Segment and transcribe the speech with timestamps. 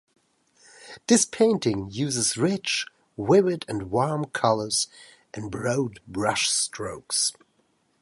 [1.05, 2.87] This painting uses rich,
[3.19, 4.87] vivid and warm colours,
[5.31, 7.33] and broad brushstrokes.